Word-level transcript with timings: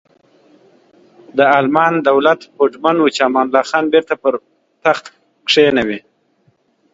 د 1.37 1.39
المان 1.59 1.93
دولت 2.09 2.39
هوډمن 2.55 2.97
و 3.01 3.07
چې 3.15 3.21
امان 3.27 3.45
الله 3.47 3.63
خان 3.69 3.85
بیرته 3.93 4.13
پر 4.23 4.33
تخت 4.83 5.05
کینوي. 5.51 5.99